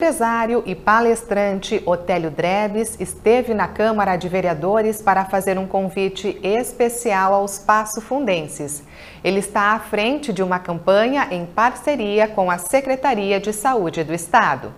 empresário 0.00 0.62
e 0.64 0.76
palestrante 0.76 1.82
Otélio 1.84 2.30
Drebes 2.30 2.96
esteve 3.00 3.52
na 3.52 3.66
Câmara 3.66 4.14
de 4.14 4.28
Vereadores 4.28 5.02
para 5.02 5.24
fazer 5.24 5.58
um 5.58 5.66
convite 5.66 6.38
especial 6.40 7.34
aos 7.34 7.58
passo-fundenses. 7.58 8.84
Ele 9.24 9.40
está 9.40 9.72
à 9.72 9.80
frente 9.80 10.32
de 10.32 10.40
uma 10.40 10.60
campanha 10.60 11.26
em 11.32 11.44
parceria 11.44 12.28
com 12.28 12.48
a 12.48 12.58
Secretaria 12.58 13.40
de 13.40 13.52
Saúde 13.52 14.04
do 14.04 14.14
Estado. 14.14 14.72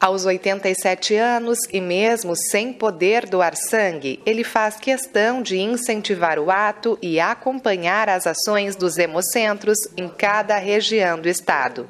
Aos 0.00 0.24
87 0.24 1.14
anos 1.14 1.60
e 1.72 1.80
mesmo 1.80 2.34
sem 2.34 2.72
poder 2.72 3.28
doar 3.28 3.54
sangue, 3.54 4.20
ele 4.26 4.42
faz 4.42 4.74
questão 4.74 5.42
de 5.42 5.60
incentivar 5.60 6.40
o 6.40 6.50
ato 6.50 6.98
e 7.00 7.20
acompanhar 7.20 8.08
as 8.08 8.26
ações 8.26 8.74
dos 8.74 8.98
hemocentros 8.98 9.78
em 9.96 10.08
cada 10.08 10.56
região 10.56 11.20
do 11.20 11.28
estado. 11.28 11.86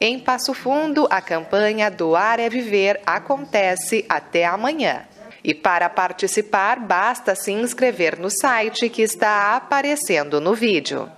Em 0.00 0.18
Passo 0.18 0.52
Fundo, 0.52 1.06
a 1.08 1.20
campanha 1.20 1.90
Doar 1.90 2.40
é 2.40 2.48
Viver 2.48 3.00
acontece 3.06 4.04
até 4.08 4.44
amanhã. 4.44 5.04
E 5.42 5.54
para 5.54 5.88
participar, 5.88 6.80
basta 6.80 7.34
se 7.34 7.52
inscrever 7.52 8.18
no 8.18 8.30
site 8.30 8.88
que 8.88 9.02
está 9.02 9.54
aparecendo 9.54 10.40
no 10.40 10.54
vídeo. 10.54 11.08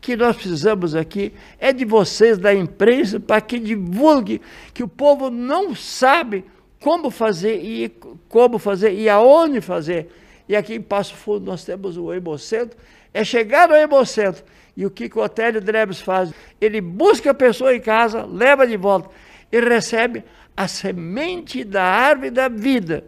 Que 0.00 0.16
nós 0.16 0.36
precisamos 0.36 0.94
aqui 0.94 1.32
é 1.58 1.72
de 1.72 1.84
vocês, 1.84 2.36
da 2.36 2.52
imprensa, 2.52 3.20
para 3.20 3.40
que 3.40 3.58
divulgue 3.58 4.40
que 4.72 4.82
o 4.82 4.88
povo 4.88 5.30
não 5.30 5.74
sabe 5.74 6.44
como 6.80 7.10
fazer 7.10 7.62
e 7.62 7.88
como 8.28 8.58
fazer 8.58 8.92
e 8.92 9.08
aonde 9.08 9.60
fazer. 9.60 10.10
E 10.48 10.54
aqui 10.54 10.74
em 10.74 10.82
Passo 10.82 11.14
Fundo 11.14 11.46
nós 11.46 11.64
temos 11.64 11.96
o 11.96 12.12
Hemocentro. 12.12 12.78
É 13.12 13.24
chegar 13.24 13.68
no 13.68 13.74
Hemocentro 13.74 14.44
e 14.76 14.84
o 14.84 14.90
que, 14.90 15.08
que 15.08 15.18
o 15.18 15.22
Otélio 15.22 15.60
Drebes 15.60 16.00
faz? 16.00 16.32
Ele 16.60 16.80
busca 16.80 17.30
a 17.30 17.34
pessoa 17.34 17.74
em 17.74 17.80
casa, 17.80 18.24
leva 18.24 18.66
de 18.66 18.76
volta 18.76 19.10
e 19.50 19.60
recebe 19.60 20.24
a 20.56 20.66
semente 20.66 21.64
da 21.64 21.82
árvore 21.82 22.30
da 22.30 22.48
vida, 22.48 23.04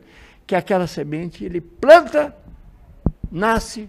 que 0.47 0.55
é 0.55 0.59
aquela 0.59 0.87
semente 0.87 1.45
ele 1.45 1.61
planta, 1.61 2.37
nasce, 3.31 3.89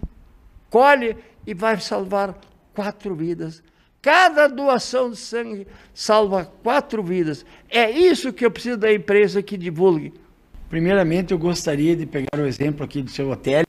colhe 0.68 1.16
e 1.46 1.54
vai 1.54 1.78
salvar 1.80 2.38
quatro 2.74 3.14
vidas. 3.14 3.62
Cada 4.00 4.48
doação 4.48 5.10
de 5.10 5.16
sangue 5.16 5.66
salva 5.92 6.44
quatro 6.62 7.02
vidas. 7.02 7.44
É 7.68 7.90
isso 7.90 8.32
que 8.32 8.44
eu 8.44 8.50
preciso 8.50 8.76
da 8.76 8.92
empresa 8.92 9.42
que 9.42 9.56
divulgue. 9.56 10.14
Primeiramente, 10.68 11.32
eu 11.32 11.38
gostaria 11.38 11.96
de 11.96 12.04
pegar 12.04 12.38
o 12.38 12.46
exemplo 12.46 12.84
aqui 12.84 13.00
do 13.00 13.10
seu 13.10 13.30
Otélio 13.30 13.64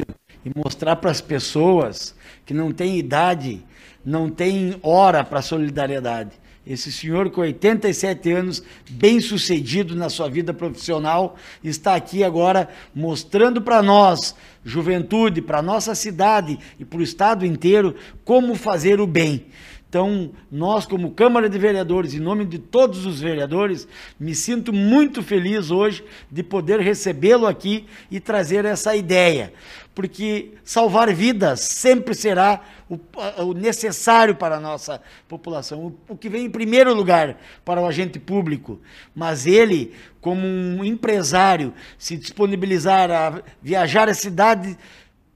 e 0.46 0.52
mostrar 0.54 0.98
para 0.98 1.10
as 1.10 1.22
pessoas 1.22 2.14
que 2.46 2.54
não 2.54 2.72
têm 2.72 2.98
idade 2.98 3.64
não 4.04 4.30
tem 4.30 4.78
hora 4.82 5.24
para 5.24 5.42
solidariedade. 5.42 6.32
Esse 6.66 6.92
senhor 6.92 7.32
com 7.32 7.42
87 7.42 8.32
anos, 8.32 8.64
bem 8.90 9.20
sucedido 9.20 9.96
na 9.96 10.10
sua 10.10 10.30
vida 10.30 10.54
profissional, 10.54 11.36
está 11.64 11.96
aqui 11.96 12.24
agora 12.24 12.70
mostrando 12.94 13.62
para 13.62 13.82
nós, 13.82 14.36
juventude, 14.64 15.42
para 15.42 15.62
nossa 15.62 15.96
cidade 15.96 16.60
e 16.78 16.86
para 16.86 17.00
o 17.00 17.04
estado 17.04 17.46
inteiro, 17.46 17.96
como 18.24 18.56
fazer 18.56 19.00
o 19.00 19.08
bem. 19.08 19.46
Então, 19.90 20.30
nós, 20.52 20.86
como 20.86 21.10
Câmara 21.10 21.50
de 21.50 21.58
Vereadores, 21.58 22.14
em 22.14 22.20
nome 22.20 22.46
de 22.46 22.60
todos 22.60 23.08
os 23.08 23.20
vereadores, 23.20 23.88
me 24.20 24.36
sinto 24.36 24.72
muito 24.72 25.24
feliz 25.24 25.72
hoje 25.72 26.06
de 26.30 26.44
poder 26.44 26.80
recebê-lo 26.80 27.48
aqui 27.48 27.88
e 28.12 28.20
trazer 28.20 28.66
essa 28.66 28.96
ideia. 28.96 29.52
Porque 29.96 30.52
salvar 30.64 31.12
vidas 31.12 31.62
sempre 31.62 32.14
será 32.14 32.62
o, 32.88 33.00
o 33.44 33.54
necessário 33.56 34.36
para 34.36 34.58
a 34.58 34.60
nossa 34.60 35.02
população, 35.28 35.88
o, 35.88 36.14
o 36.14 36.16
que 36.16 36.30
vem 36.30 36.46
em 36.46 36.52
primeiro 36.52 36.94
lugar 36.94 37.38
para 37.66 37.82
o 37.82 37.88
agente 37.88 38.20
público. 38.20 38.80
Mas 39.16 39.48
ele, 39.48 39.96
como 40.22 40.46
um 40.46 40.86
empresário, 40.86 41.74
se 41.98 42.16
disponibilizar 42.16 43.10
a 43.10 43.42
viajar 43.60 44.08
a 44.08 44.14
cidade, 44.14 44.78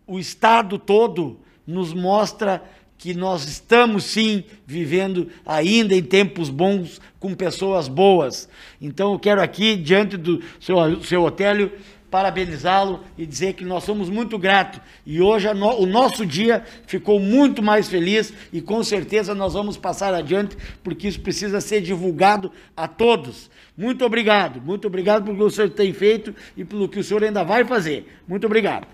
o 0.05 0.19
estado 0.19 0.77
todo, 0.77 1.39
nos 1.65 1.91
mostra 1.91 2.61
que 3.03 3.13
nós 3.13 3.43
estamos 3.43 4.05
sim 4.05 4.45
vivendo 4.65 5.27
ainda 5.45 5.93
em 5.93 6.01
tempos 6.01 6.49
bons 6.49 7.01
com 7.19 7.35
pessoas 7.35 7.89
boas. 7.89 8.47
Então 8.79 9.11
eu 9.11 9.19
quero 9.19 9.41
aqui, 9.41 9.75
diante 9.75 10.15
do 10.15 10.41
seu, 10.57 11.03
seu 11.03 11.21
Otélio, 11.21 11.69
parabenizá-lo 12.09 13.01
e 13.17 13.25
dizer 13.25 13.55
que 13.55 13.65
nós 13.65 13.83
somos 13.83 14.09
muito 14.09 14.39
gratos. 14.39 14.79
E 15.05 15.19
hoje 15.19 15.49
o 15.49 15.85
nosso 15.85 16.25
dia 16.25 16.63
ficou 16.87 17.19
muito 17.19 17.61
mais 17.61 17.89
feliz 17.89 18.33
e 18.53 18.61
com 18.61 18.81
certeza 18.81 19.35
nós 19.35 19.51
vamos 19.51 19.75
passar 19.75 20.13
adiante, 20.13 20.55
porque 20.81 21.09
isso 21.09 21.19
precisa 21.19 21.59
ser 21.59 21.81
divulgado 21.81 22.53
a 22.73 22.87
todos. 22.87 23.51
Muito 23.75 24.05
obrigado, 24.05 24.61
muito 24.61 24.87
obrigado 24.87 25.25
pelo 25.25 25.35
que 25.35 25.43
o 25.43 25.49
senhor 25.49 25.71
tem 25.71 25.91
feito 25.91 26.33
e 26.55 26.63
pelo 26.63 26.87
que 26.87 26.99
o 26.99 27.03
senhor 27.03 27.21
ainda 27.21 27.43
vai 27.43 27.65
fazer. 27.65 28.07
Muito 28.25 28.45
obrigado. 28.45 28.87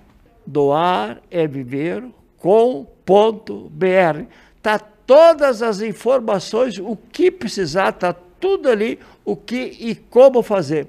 Doar 0.48 1.22
é 1.30 1.48
viver 1.48 2.04
com.br. 2.40 4.24
Tá 4.62 4.80
todas 4.80 5.62
as 5.62 5.82
informações, 5.82 6.78
o 6.78 6.96
que 6.96 7.32
precisar, 7.32 7.92
tá 7.94 8.14
tudo 8.14 8.70
ali, 8.70 9.00
o 9.26 9.36
que 9.36 9.76
e 9.80 9.96
como 9.96 10.42
fazer. 10.42 10.86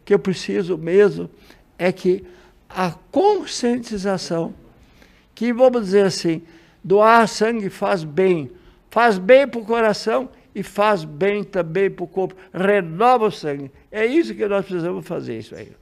O 0.00 0.04
que 0.04 0.14
eu 0.14 0.18
preciso 0.18 0.76
mesmo 0.76 1.30
é 1.78 1.92
que 1.92 2.24
a 2.68 2.92
conscientização, 3.10 4.54
que 5.34 5.52
vamos 5.52 5.82
dizer 5.82 6.06
assim, 6.06 6.42
doar 6.82 7.26
sangue 7.28 7.68
faz 7.68 8.04
bem, 8.04 8.50
faz 8.90 9.18
bem 9.18 9.46
para 9.46 9.60
o 9.60 9.64
coração 9.64 10.28
e 10.54 10.62
faz 10.62 11.04
bem 11.04 11.44
também 11.44 11.90
para 11.90 12.04
o 12.04 12.08
corpo, 12.08 12.34
renova 12.52 13.26
o 13.26 13.30
sangue. 13.30 13.70
É 13.90 14.04
isso 14.04 14.34
que 14.34 14.46
nós 14.46 14.64
precisamos 14.64 15.06
fazer, 15.06 15.38
isso 15.38 15.54
aí. 15.54 15.72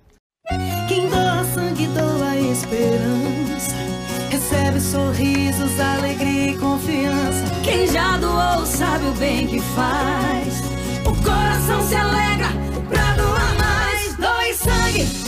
Sabe 8.66 9.06
o 9.06 9.12
bem 9.12 9.46
que 9.46 9.60
faz. 9.60 10.62
O 11.06 11.14
coração 11.22 11.86
se 11.86 11.94
alegra 11.94 12.48
pra 12.88 13.14
doar 13.14 13.54
mais. 13.58 14.16
Doe 14.16 14.54
sangue 14.54 15.28